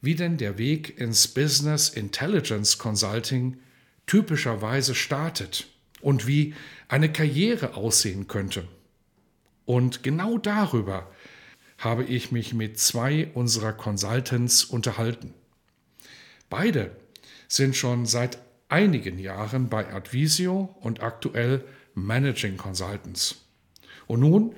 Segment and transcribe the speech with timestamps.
[0.01, 3.57] wie denn der Weg ins Business Intelligence Consulting
[4.05, 5.67] typischerweise startet
[6.01, 6.53] und wie
[6.89, 8.67] eine Karriere aussehen könnte.
[9.65, 11.11] Und genau darüber
[11.77, 15.33] habe ich mich mit zwei unserer Consultants unterhalten.
[16.49, 16.95] Beide
[17.47, 18.37] sind schon seit
[18.69, 21.63] einigen Jahren bei Advisio und aktuell
[21.93, 23.45] Managing Consultants.
[24.07, 24.55] Und nun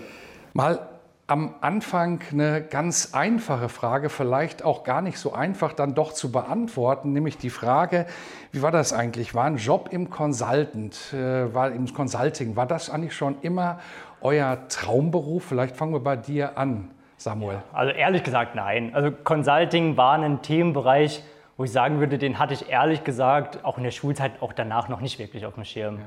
[0.53, 0.89] Mal
[1.31, 6.29] am Anfang eine ganz einfache Frage, vielleicht auch gar nicht so einfach dann doch zu
[6.29, 8.05] beantworten, nämlich die Frage,
[8.51, 9.33] wie war das eigentlich?
[9.33, 13.79] War ein Job im Consultant, äh, war im Consulting, war das eigentlich schon immer
[14.19, 15.45] euer Traumberuf?
[15.45, 17.55] Vielleicht fangen wir bei dir an, Samuel.
[17.55, 18.93] Ja, also ehrlich gesagt nein.
[18.93, 21.23] Also Consulting war ein Themenbereich,
[21.55, 24.89] wo ich sagen würde, den hatte ich ehrlich gesagt auch in der Schulzeit, auch danach
[24.89, 25.99] noch nicht wirklich auf dem Schirm.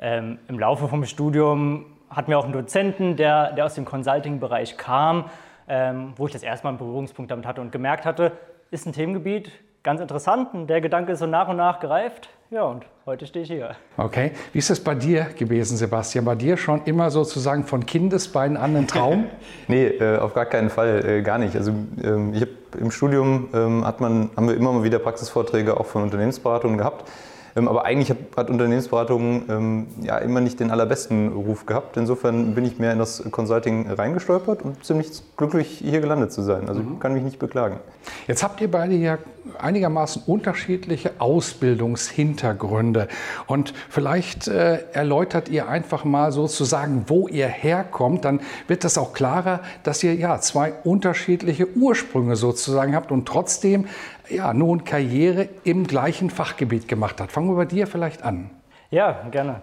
[0.00, 0.18] Ja.
[0.18, 4.76] Ähm, Im Laufe vom Studium hatten wir auch einen Dozenten, der, der aus dem Consulting-Bereich
[4.76, 5.26] kam,
[5.68, 8.32] ähm, wo ich das erstmal einen Berührungspunkt damit hatte und gemerkt hatte,
[8.70, 9.52] ist ein Themengebiet,
[9.82, 12.28] ganz interessant und der Gedanke ist so nach und nach gereift.
[12.50, 13.76] Ja, und heute stehe ich hier.
[13.98, 14.32] Okay.
[14.54, 16.24] Wie ist es bei dir gewesen, Sebastian?
[16.24, 19.26] Bei dir schon immer sozusagen von Kindesbeinen an ein Traum?
[19.68, 21.54] nee, äh, auf gar keinen Fall, äh, gar nicht.
[21.54, 25.78] Also ähm, ich hab, im Studium ähm, hat man, haben wir immer mal wieder Praxisvorträge
[25.78, 27.10] auch von Unternehmensberatungen gehabt.
[27.58, 31.96] Ähm, aber eigentlich hat, Unternehmensberatung ähm, ja immer nicht den allerbesten Ruf gehabt.
[31.96, 36.68] Insofern bin ich mehr in das Consulting reingestolpert und ziemlich glücklich hier gelandet zu sein.
[36.68, 36.94] Also mhm.
[36.94, 37.80] ich kann mich nicht beklagen.
[38.26, 39.18] Jetzt habt ihr beide ja
[39.58, 43.08] einigermaßen unterschiedliche Ausbildungshintergründe
[43.46, 48.24] und vielleicht äh, erläutert ihr einfach mal sozusagen, wo ihr herkommt.
[48.24, 53.86] Dann wird das auch klarer, dass ihr ja zwei unterschiedliche Ursprünge sozusagen habt und trotzdem
[54.30, 57.32] ja, nun Karriere im gleichen Fachgebiet gemacht hat.
[57.32, 58.50] Fangen wir bei dir vielleicht an.
[58.90, 59.62] Ja, gerne.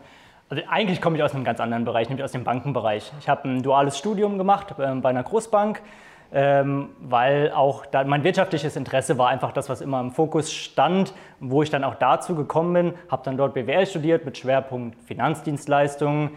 [0.49, 3.11] Also eigentlich komme ich aus einem ganz anderen Bereich, nämlich aus dem Bankenbereich.
[3.19, 5.81] Ich habe ein duales Studium gemacht äh, bei einer Großbank,
[6.31, 11.63] ähm, weil auch mein wirtschaftliches Interesse war einfach das, was immer im Fokus stand, wo
[11.63, 16.31] ich dann auch dazu gekommen bin, habe dann dort BWL studiert mit Schwerpunkt Finanzdienstleistungen.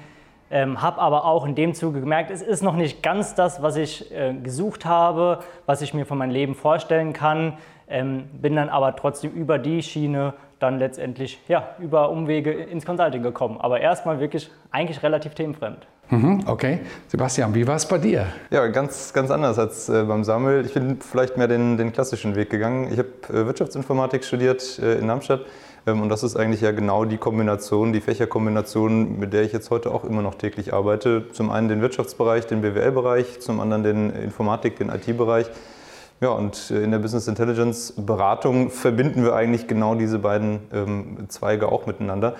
[0.50, 3.76] Ähm, habe aber auch in dem Zuge gemerkt, es ist noch nicht ganz das, was
[3.76, 7.58] ich äh, gesucht habe, was ich mir von meinem Leben vorstellen kann.
[7.88, 13.22] Ähm, bin dann aber trotzdem über die Schiene dann letztendlich ja, über Umwege ins Consulting
[13.22, 13.58] gekommen.
[13.60, 15.86] Aber erstmal wirklich eigentlich relativ themenfremd.
[16.10, 16.80] Mhm, okay.
[17.08, 18.26] Sebastian, wie war es bei dir?
[18.50, 20.64] Ja, ganz, ganz anders als äh, beim Samuel.
[20.64, 22.90] Ich bin vielleicht mehr den, den klassischen Weg gegangen.
[22.90, 25.42] Ich habe äh, Wirtschaftsinformatik studiert äh, in Darmstadt.
[25.86, 29.70] Ähm, und das ist eigentlich ja genau die Kombination, die Fächerkombination, mit der ich jetzt
[29.70, 31.26] heute auch immer noch täglich arbeite.
[31.32, 35.50] Zum einen den Wirtschaftsbereich, den BWL-Bereich, zum anderen den Informatik, den IT-Bereich.
[36.20, 41.26] Ja, und äh, in der Business Intelligence Beratung verbinden wir eigentlich genau diese beiden ähm,
[41.28, 42.34] Zweige auch miteinander.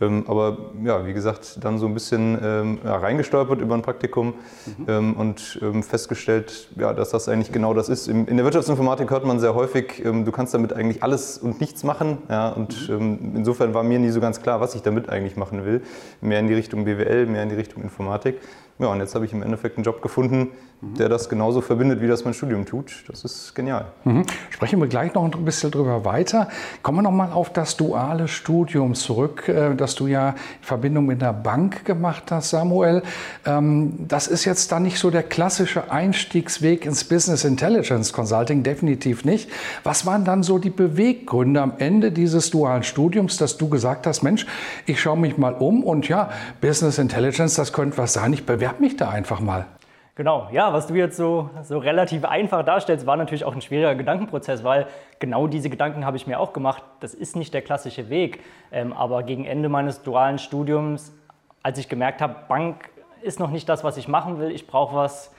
[0.00, 4.34] Ähm, aber ja, wie gesagt, dann so ein bisschen ähm, ja, reingestolpert über ein Praktikum
[4.78, 4.86] mhm.
[4.88, 8.08] ähm, und ähm, festgestellt, ja, dass das eigentlich genau das ist.
[8.08, 11.60] In, in der Wirtschaftsinformatik hört man sehr häufig, ähm, du kannst damit eigentlich alles und
[11.60, 12.18] nichts machen.
[12.28, 13.32] Ja, und mhm.
[13.36, 15.82] insofern war mir nie so ganz klar, was ich damit eigentlich machen will.
[16.20, 18.38] Mehr in die Richtung BWL, mehr in die Richtung Informatik.
[18.78, 20.48] Ja, und jetzt habe ich im Endeffekt einen Job gefunden,
[20.80, 23.04] der das genauso verbindet, wie das mein Studium tut.
[23.06, 23.86] Das ist genial.
[24.02, 24.24] Mhm.
[24.50, 26.48] Sprechen wir gleich noch ein bisschen drüber weiter.
[26.82, 31.06] Kommen wir noch mal auf das duale Studium zurück, äh, das du ja in Verbindung
[31.06, 33.02] mit der Bank gemacht hast, Samuel.
[33.44, 39.26] Ähm, das ist jetzt dann nicht so der klassische Einstiegsweg ins Business Intelligence Consulting, definitiv
[39.26, 39.50] nicht.
[39.84, 44.22] Was waren dann so die Beweggründe am Ende dieses dualen Studiums, dass du gesagt hast,
[44.22, 44.46] Mensch,
[44.86, 46.30] ich schaue mich mal um und ja,
[46.62, 49.66] Business Intelligence, das könnte was sein, ich bewerbe mich da einfach mal.
[50.14, 53.94] Genau, ja, was du jetzt so, so relativ einfach darstellst, war natürlich auch ein schwieriger
[53.94, 54.86] Gedankenprozess, weil
[55.20, 56.82] genau diese Gedanken habe ich mir auch gemacht.
[57.00, 58.40] Das ist nicht der klassische Weg.
[58.72, 61.14] Ähm, aber gegen Ende meines dualen Studiums,
[61.62, 62.90] als ich gemerkt habe, Bank
[63.22, 65.34] ist noch nicht das, was ich machen will, ich brauche was,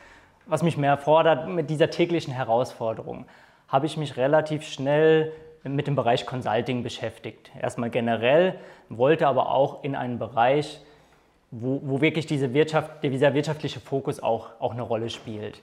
[0.47, 3.25] was mich mehr fordert mit dieser täglichen Herausforderung,
[3.67, 5.33] habe ich mich relativ schnell
[5.63, 7.51] mit dem Bereich Consulting beschäftigt.
[7.61, 8.55] Erstmal generell,
[8.89, 10.81] wollte aber auch in einen Bereich,
[11.55, 15.61] wo, wo wirklich diese Wirtschaft, dieser wirtschaftliche Fokus auch, auch eine Rolle spielt.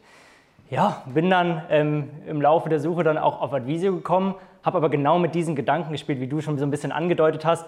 [0.70, 4.88] Ja, bin dann ähm, im Laufe der Suche dann auch auf Advisio gekommen, habe aber
[4.88, 7.66] genau mit diesen Gedanken gespielt, wie du schon so ein bisschen angedeutet hast.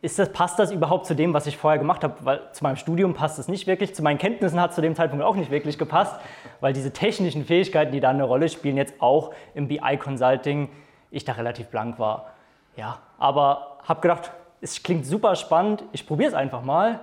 [0.00, 2.14] Ist das, passt das überhaupt zu dem, was ich vorher gemacht habe?
[2.22, 4.96] Weil zu meinem Studium passt es nicht wirklich, zu meinen Kenntnissen hat es zu dem
[4.96, 6.16] Zeitpunkt auch nicht wirklich gepasst,
[6.58, 10.68] weil diese technischen Fähigkeiten, die da eine Rolle spielen, jetzt auch im BI-Consulting,
[11.12, 12.32] ich da relativ blank war.
[12.76, 16.98] Ja, aber habe gedacht, es klingt super spannend, ich probiere es einfach mal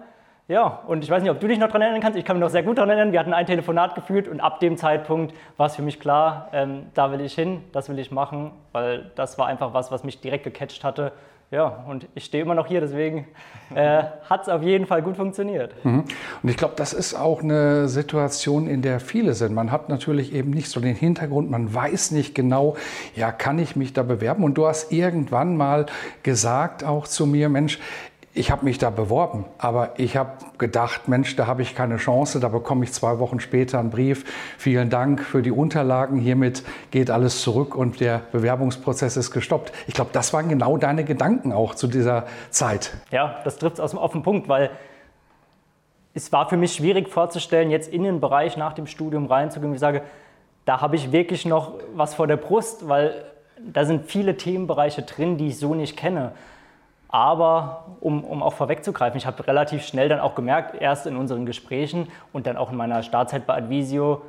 [0.50, 2.18] ja, und ich weiß nicht, ob du dich noch daran erinnern kannst.
[2.18, 3.12] Ich kann mich noch sehr gut daran erinnern.
[3.12, 6.88] Wir hatten ein Telefonat geführt und ab dem Zeitpunkt war es für mich klar, ähm,
[6.96, 10.22] da will ich hin, das will ich machen, weil das war einfach was, was mich
[10.22, 11.12] direkt gecatcht hatte.
[11.52, 13.26] Ja, und ich stehe immer noch hier, deswegen
[13.76, 15.74] äh, hat es auf jeden Fall gut funktioniert.
[15.84, 16.06] Mhm.
[16.44, 19.54] Und ich glaube, das ist auch eine Situation, in der viele sind.
[19.54, 22.76] Man hat natürlich eben nicht so den Hintergrund, man weiß nicht genau,
[23.16, 24.44] ja, kann ich mich da bewerben?
[24.44, 25.88] Und du hast irgendwann mal
[26.22, 27.80] gesagt auch zu mir, Mensch,
[28.34, 32.40] ich habe mich da beworben, aber ich habe gedacht, Mensch, da habe ich keine Chance.
[32.40, 34.24] Da bekomme ich zwei Wochen später einen Brief.
[34.58, 36.20] Vielen Dank für die Unterlagen.
[36.20, 39.74] Hiermit geht alles zurück und der Bewerbungsprozess ist gestoppt.
[39.88, 42.94] Ich glaube, das waren genau deine Gedanken auch zu dieser Zeit.
[43.12, 44.70] Ja, das trifft es auf den Punkt, weil
[46.14, 49.74] es war für mich schwierig vorzustellen, jetzt in den Bereich nach dem Studium reinzugehen.
[49.74, 50.04] Ich sage,
[50.66, 53.26] da habe ich wirklich noch was vor der Brust, weil
[53.58, 56.34] da sind viele Themenbereiche drin, die ich so nicht kenne.
[57.10, 61.46] Aber um, um auch vorwegzugreifen, ich habe relativ schnell dann auch gemerkt, erst in unseren
[61.46, 64.22] Gesprächen und dann auch in meiner Startzeit bei Advisio,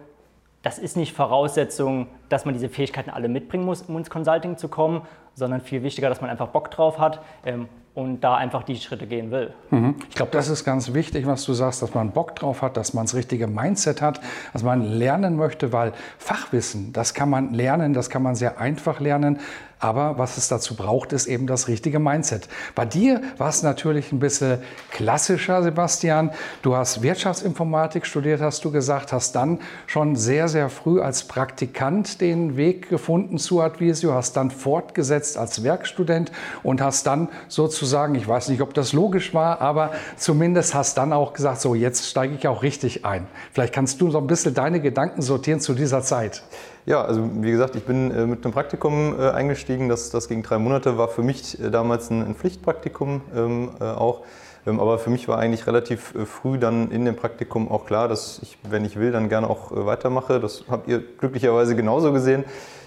[0.62, 4.68] das ist nicht Voraussetzung, dass man diese Fähigkeiten alle mitbringen muss, um ins Consulting zu
[4.68, 5.02] kommen,
[5.34, 9.06] sondern viel wichtiger, dass man einfach Bock drauf hat ähm, und da einfach die Schritte
[9.06, 9.52] gehen will.
[9.70, 9.96] Mhm.
[10.08, 12.94] Ich glaube, das ist ganz wichtig, was du sagst, dass man Bock drauf hat, dass
[12.94, 14.20] man das richtige Mindset hat,
[14.52, 19.00] dass man lernen möchte, weil Fachwissen, das kann man lernen, das kann man sehr einfach
[19.00, 19.38] lernen.
[19.80, 22.48] Aber was es dazu braucht, ist eben das richtige Mindset.
[22.74, 24.58] Bei dir war es natürlich ein bisschen
[24.90, 26.30] klassischer, Sebastian.
[26.60, 32.20] Du hast Wirtschaftsinformatik studiert, hast du gesagt, hast dann schon sehr, sehr früh als Praktikant
[32.20, 36.30] den Weg gefunden zu Advisio, hast dann fortgesetzt als Werkstudent
[36.62, 41.14] und hast dann sozusagen, ich weiß nicht, ob das logisch war, aber zumindest hast dann
[41.14, 43.26] auch gesagt, so jetzt steige ich auch richtig ein.
[43.52, 46.42] Vielleicht kannst du so ein bisschen deine Gedanken sortieren zu dieser Zeit.
[46.90, 49.88] Ja, also wie gesagt, ich bin äh, mit einem Praktikum äh, eingestiegen.
[49.88, 53.84] Das, das ging drei Monate, war für mich äh, damals ein, ein Pflichtpraktikum ähm, äh,
[53.84, 54.22] auch.
[54.66, 58.08] Ähm, aber für mich war eigentlich relativ äh, früh dann in dem Praktikum auch klar,
[58.08, 60.40] dass ich, wenn ich will, dann gerne auch äh, weitermache.
[60.40, 62.42] Das habt ihr glücklicherweise genauso gesehen.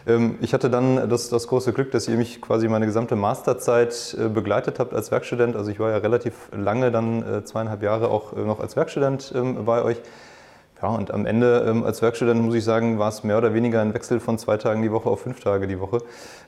[0.05, 4.17] Ähm, ich hatte dann das, das große Glück, dass ihr mich quasi meine gesamte Masterzeit
[4.33, 5.55] begleitet habt als Werkstudent.
[5.55, 9.81] Also ich war ja relativ lange dann, zweieinhalb Jahre auch noch als Werkstudent ähm, bei
[9.81, 10.01] euch.
[10.83, 13.79] Ja, und am Ende ähm, als Werkstudent muss ich sagen, war es mehr oder weniger
[13.79, 15.99] ein Wechsel von zwei Tagen die Woche auf fünf Tage die Woche.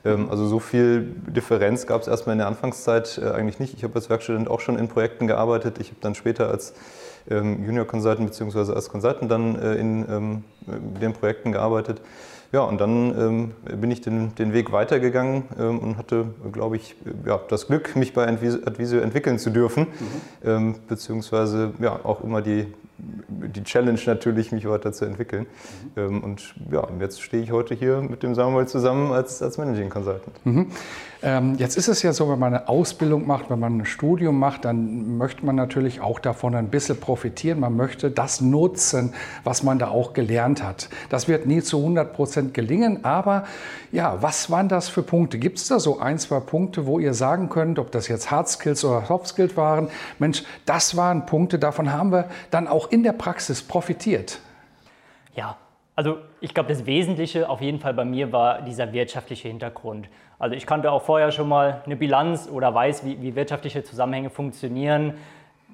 [0.04, 3.72] Ähm, also so viel Differenz gab es erstmal in der Anfangszeit äh, eigentlich nicht.
[3.72, 5.78] Ich habe als Werkstudent auch schon in Projekten gearbeitet.
[5.80, 6.74] Ich habe dann später als
[7.30, 8.74] ähm, Junior Consultant bzw.
[8.74, 10.44] als Consultant dann äh, in ähm,
[11.00, 12.02] den Projekten gearbeitet.
[12.52, 16.94] Ja, und dann ähm, bin ich den, den Weg weitergegangen ähm, und hatte, glaube ich,
[17.24, 19.88] ja, das Glück, mich bei Advisio entwickeln zu dürfen,
[20.44, 20.76] mhm.
[20.86, 22.66] beziehungsweise ja, auch immer die,
[22.98, 25.46] die Challenge natürlich, mich weiterzuentwickeln.
[25.94, 26.20] Mhm.
[26.22, 30.44] und ja, jetzt stehe ich heute hier mit dem Samuel zusammen als, als Managing Consultant.
[30.44, 30.70] Mhm.
[31.22, 34.38] Ähm, jetzt ist es ja so, wenn man eine Ausbildung macht, wenn man ein Studium
[34.38, 37.60] macht, dann möchte man natürlich auch davon ein bisschen profitieren.
[37.60, 40.88] Man möchte das nutzen, was man da auch gelernt hat.
[41.08, 43.44] Das wird nie zu 100 Prozent gelingen, aber
[43.92, 45.38] ja, was waren das für Punkte?
[45.38, 48.48] Gibt es da so ein, zwei Punkte, wo ihr sagen könnt, ob das jetzt Hard
[48.48, 49.88] Skills oder Soft Skills waren?
[50.18, 54.40] Mensch, das waren Punkte, davon haben wir dann auch in der Praxis profitiert.
[55.34, 55.56] Ja,
[55.94, 60.08] also ich glaube, das Wesentliche auf jeden Fall bei mir war dieser wirtschaftliche Hintergrund.
[60.38, 64.28] Also ich kannte auch vorher schon mal eine Bilanz oder weiß, wie, wie wirtschaftliche Zusammenhänge
[64.28, 65.14] funktionieren,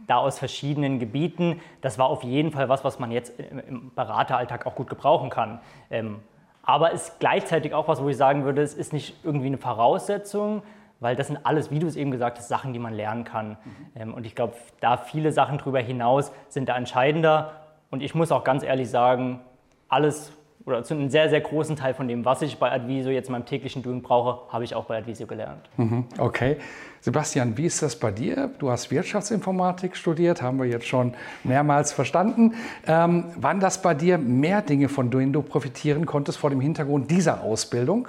[0.06, 1.60] da aus verschiedenen Gebieten.
[1.80, 5.60] Das war auf jeden Fall was, was man jetzt im Berateralltag auch gut gebrauchen kann.
[5.90, 6.20] Ähm,
[6.62, 10.62] aber ist gleichzeitig auch was, wo ich sagen würde, es ist nicht irgendwie eine Voraussetzung,
[11.02, 13.56] weil das sind alles, wie du es eben gesagt hast, Sachen, die man lernen kann.
[13.94, 14.14] Mhm.
[14.14, 17.52] Und ich glaube, da viele Sachen darüber hinaus sind da entscheidender.
[17.90, 19.40] Und ich muss auch ganz ehrlich sagen,
[19.88, 20.32] alles
[20.64, 23.32] oder zu einem sehr, sehr großen Teil von dem, was ich bei Advisio jetzt in
[23.32, 25.68] meinem täglichen Doing brauche, habe ich auch bei Advisio gelernt.
[25.76, 26.56] Mhm, okay.
[27.00, 28.50] Sebastian, wie ist das bei dir?
[28.60, 32.54] Du hast Wirtschaftsinformatik studiert, haben wir jetzt schon mehrmals verstanden.
[32.86, 37.10] Ähm, waren das bei dir mehr Dinge, von denen du profitieren konntest vor dem Hintergrund
[37.10, 38.06] dieser Ausbildung?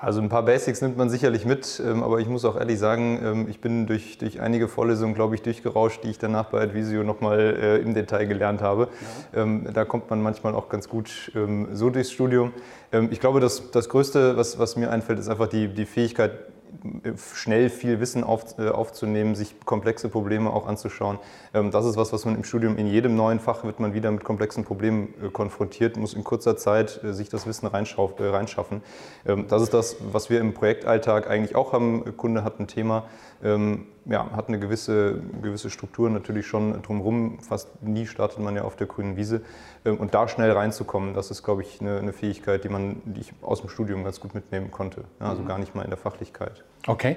[0.00, 3.20] Also ein paar Basics nimmt man sicherlich mit, ähm, aber ich muss auch ehrlich sagen,
[3.22, 7.02] ähm, ich bin durch, durch einige Vorlesungen, glaube ich, durchgerauscht, die ich danach bei Advisio
[7.02, 8.88] nochmal äh, im Detail gelernt habe.
[9.32, 9.42] Ja.
[9.42, 11.32] Ähm, da kommt man manchmal auch ganz gut
[11.72, 12.52] so durchs Studium.
[13.10, 16.32] Ich glaube, das, das Größte, was, was mir einfällt, ist einfach die, die Fähigkeit,
[17.34, 21.18] schnell viel Wissen auf, äh, aufzunehmen, sich komplexe Probleme auch anzuschauen.
[21.54, 24.10] Ähm, das ist was, was man im Studium in jedem neuen Fach wird man wieder
[24.10, 28.82] mit komplexen Problemen äh, konfrontiert, muss in kurzer Zeit äh, sich das Wissen reinschaffen.
[29.26, 32.16] Ähm, das ist das, was wir im Projektalltag eigentlich auch haben.
[32.16, 33.04] Kunde hat ein Thema,
[33.42, 37.40] ähm, ja, hat eine gewisse, gewisse Struktur natürlich schon drumherum.
[37.40, 39.42] Fast nie startet man ja auf der grünen Wiese.
[39.84, 43.20] Ähm, und da schnell reinzukommen, das ist, glaube ich, eine, eine, Fähigkeit, die, man, die
[43.20, 45.04] ich aus dem Studium ganz gut mitnehmen konnte.
[45.20, 45.46] Ja, also mhm.
[45.46, 46.64] gar nicht mal in der Fachlichkeit.
[46.86, 47.16] Okay.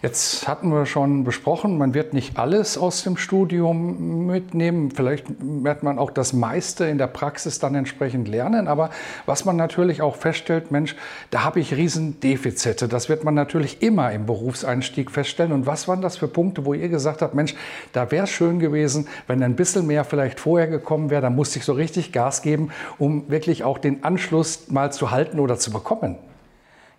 [0.00, 4.92] Jetzt hatten wir schon besprochen, man wird nicht alles aus dem Studium mitnehmen.
[4.92, 8.68] Vielleicht wird man auch das meiste in der Praxis dann entsprechend lernen.
[8.68, 8.90] Aber
[9.26, 10.94] was man natürlich auch feststellt, Mensch,
[11.30, 12.86] da habe ich Riesendefizite.
[12.86, 15.50] Das wird man natürlich immer im Berufseinstieg feststellen.
[15.50, 17.56] Und was waren das für Punkte, wo ihr gesagt habt, Mensch,
[17.92, 21.22] da wäre es schön gewesen, wenn ein bisschen mehr vielleicht vorher gekommen wäre.
[21.22, 25.40] Da musste ich so richtig Gas geben, um wirklich auch den Anschluss mal zu halten
[25.40, 26.18] oder zu bekommen.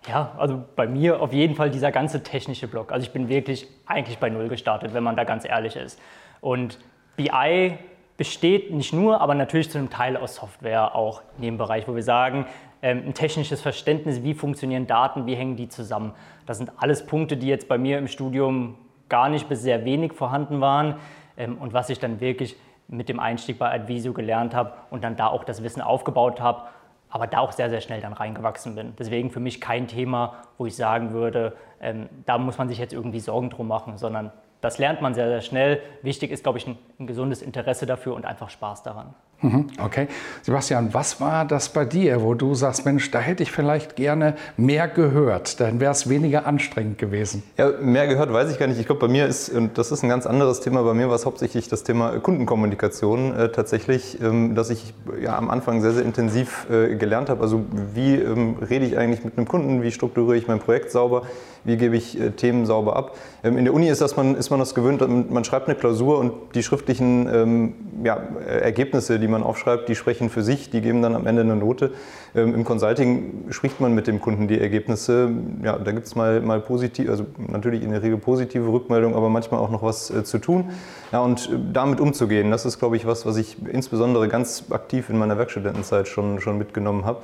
[0.08, 2.90] Ja, also bei mir auf jeden Fall dieser ganze technische Block.
[2.90, 6.00] Also ich bin wirklich eigentlich bei Null gestartet, wenn man da ganz ehrlich ist.
[6.40, 6.78] Und
[7.16, 7.78] BI
[8.16, 11.94] besteht nicht nur, aber natürlich zu einem Teil aus Software auch in dem Bereich, wo
[11.94, 12.46] wir sagen,
[12.82, 16.14] ähm, ein technisches Verständnis, wie funktionieren Daten, wie hängen die zusammen.
[16.46, 18.76] Das sind alles Punkte, die jetzt bei mir im Studium
[19.10, 20.96] gar nicht bis sehr wenig vorhanden waren
[21.36, 22.56] ähm, und was ich dann wirklich
[22.88, 26.64] mit dem Einstieg bei Advisio gelernt habe und dann da auch das Wissen aufgebaut habe
[27.10, 28.94] aber da auch sehr, sehr schnell dann reingewachsen bin.
[28.98, 32.92] Deswegen für mich kein Thema, wo ich sagen würde, ähm, da muss man sich jetzt
[32.92, 35.82] irgendwie Sorgen drum machen, sondern das lernt man sehr, sehr schnell.
[36.02, 39.14] Wichtig ist, glaube ich, ein, ein gesundes Interesse dafür und einfach Spaß daran.
[39.42, 40.06] Mhm, okay.
[40.42, 44.34] Sebastian, was war das bei dir, wo du sagst, Mensch, da hätte ich vielleicht gerne
[44.58, 47.42] mehr gehört, dann wäre es weniger anstrengend gewesen?
[47.56, 48.78] Ja, mehr gehört weiß ich gar nicht.
[48.78, 51.14] Ich glaube, bei mir ist, und das ist ein ganz anderes Thema, bei mir war
[51.14, 54.92] es hauptsächlich das Thema Kundenkommunikation äh, tatsächlich, ähm, dass ich
[55.22, 57.40] ja, am Anfang sehr, sehr intensiv äh, gelernt habe.
[57.42, 61.22] Also wie ähm, rede ich eigentlich mit einem Kunden, wie strukturiere ich mein Projekt sauber,
[61.64, 63.16] wie gebe ich äh, Themen sauber ab.
[63.42, 65.00] Ähm, in der Uni ist, das man, ist man das gewöhnt,
[65.30, 70.30] man schreibt eine Klausur und die schriftlichen ähm, ja, Ergebnisse, die man aufschreibt, die sprechen
[70.30, 71.92] für sich, die geben dann am Ende eine Note.
[72.34, 75.30] Ähm, Im Consulting spricht man mit dem Kunden die Ergebnisse.
[75.62, 79.28] Ja, da gibt es mal, mal positiv, also natürlich in der Regel positive Rückmeldungen, aber
[79.28, 80.70] manchmal auch noch was äh, zu tun.
[81.12, 85.10] Ja, und äh, damit umzugehen, das ist, glaube ich, was, was ich insbesondere ganz aktiv
[85.10, 87.20] in meiner Werkstudentenzeit schon, schon mitgenommen habe.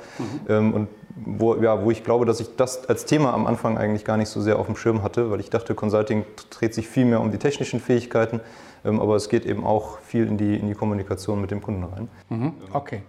[0.47, 0.73] Mhm.
[0.73, 0.87] Und
[1.25, 4.29] wo, ja, wo ich glaube, dass ich das als Thema am Anfang eigentlich gar nicht
[4.29, 7.31] so sehr auf dem Schirm hatte, weil ich dachte, Consulting dreht sich viel mehr um
[7.31, 8.39] die technischen Fähigkeiten,
[8.85, 11.83] ähm, aber es geht eben auch viel in die, in die Kommunikation mit dem Kunden
[11.83, 12.07] rein.
[12.29, 13.01] Mhm, okay.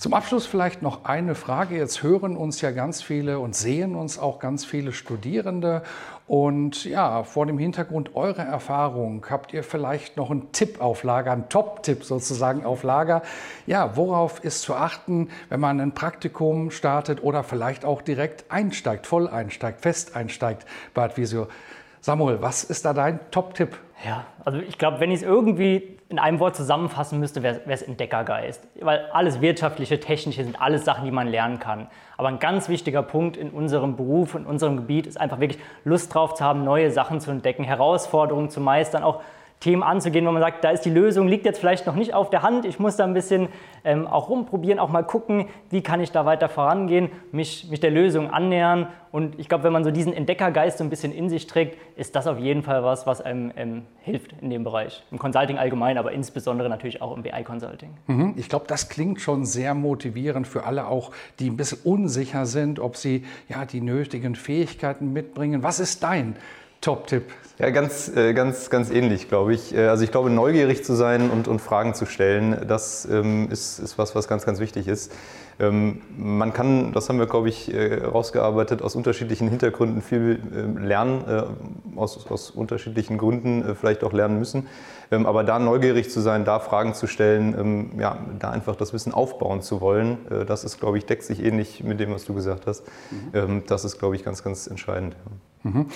[0.00, 1.76] Zum Abschluss vielleicht noch eine Frage.
[1.76, 5.82] Jetzt hören uns ja ganz viele und sehen uns auch ganz viele Studierende.
[6.26, 11.32] Und ja, vor dem Hintergrund eurer Erfahrung habt ihr vielleicht noch einen Tipp auf Lager,
[11.32, 13.20] einen Top-Tipp sozusagen auf Lager.
[13.66, 19.06] Ja, worauf ist zu achten, wenn man ein Praktikum startet oder vielleicht auch direkt einsteigt,
[19.06, 20.64] voll einsteigt, fest einsteigt
[20.94, 21.46] bei Advisio?
[22.00, 23.76] Samuel, was ist da dein Top-Tipp?
[24.06, 27.82] Ja, also ich glaube, wenn ich es irgendwie in einem Wort zusammenfassen müsste, wäre es
[27.82, 28.66] Entdeckergeist.
[28.80, 31.86] Weil alles wirtschaftliche, technische sind alles Sachen, die man lernen kann.
[32.16, 36.12] Aber ein ganz wichtiger Punkt in unserem Beruf, in unserem Gebiet ist einfach wirklich Lust
[36.12, 39.22] drauf zu haben, neue Sachen zu entdecken, Herausforderungen zu meistern, auch
[39.60, 42.30] Themen anzugehen, wo man sagt, da ist die Lösung, liegt jetzt vielleicht noch nicht auf
[42.30, 43.48] der Hand, ich muss da ein bisschen
[43.84, 47.90] ähm, auch rumprobieren, auch mal gucken, wie kann ich da weiter vorangehen, mich, mich der
[47.90, 48.88] Lösung annähern.
[49.12, 52.16] Und ich glaube, wenn man so diesen Entdeckergeist so ein bisschen in sich trägt, ist
[52.16, 55.04] das auf jeden Fall was, was einem ähm, hilft in dem Bereich.
[55.10, 57.90] Im Consulting allgemein, aber insbesondere natürlich auch im BI-Consulting.
[58.06, 58.34] Mhm.
[58.36, 62.78] Ich glaube, das klingt schon sehr motivierend für alle auch, die ein bisschen unsicher sind,
[62.78, 65.62] ob sie ja die nötigen Fähigkeiten mitbringen.
[65.62, 66.36] Was ist dein
[66.80, 67.24] Top-Tipp?
[67.60, 69.74] Ja, ganz, äh, ganz, ganz ähnlich, glaube ich.
[69.74, 73.78] Äh, also ich glaube, neugierig zu sein und, und Fragen zu stellen, das ähm, ist,
[73.78, 75.12] ist was, was ganz, ganz wichtig ist.
[75.58, 80.40] Ähm, man kann, das haben wir, glaube ich, äh, rausgearbeitet, aus unterschiedlichen Hintergründen viel
[80.78, 81.22] lernen,
[81.96, 84.66] aus, aus unterschiedlichen Gründen vielleicht auch lernen müssen.
[85.10, 89.12] Ähm, aber da neugierig zu sein, da Fragen zu stellen, ja, da einfach das Wissen
[89.12, 92.66] aufbauen zu wollen, das ist, glaube ich, deckt sich ähnlich mit dem, was du gesagt
[92.66, 92.84] hast.
[93.10, 93.64] Mhm.
[93.66, 95.14] Das ist, glaube ich, ganz, ganz entscheidend.
[95.62, 95.86] Mhm.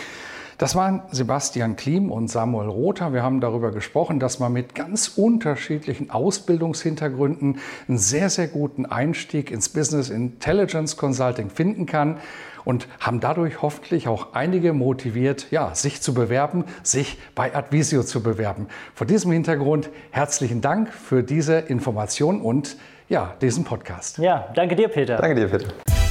[0.59, 3.13] Das waren Sebastian Klim und Samuel Rother.
[3.13, 7.59] Wir haben darüber gesprochen, dass man mit ganz unterschiedlichen Ausbildungshintergründen
[7.89, 12.19] einen sehr, sehr guten Einstieg ins Business Intelligence Consulting finden kann
[12.65, 18.23] und haben dadurch hoffentlich auch einige motiviert, ja, sich zu bewerben, sich bei Advisio zu
[18.23, 18.69] bewerben.
[18.95, 22.77] Vor diesem Hintergrund herzlichen Dank für diese Information und
[23.09, 24.19] ja, diesen Podcast.
[24.19, 25.17] Ja, danke dir, Peter.
[25.17, 26.04] Danke dir, Peter.